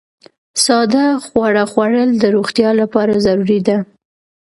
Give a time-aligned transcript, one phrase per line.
[0.63, 3.77] ساده خواړه خوړل د روغتیا لپاره ضروري دي.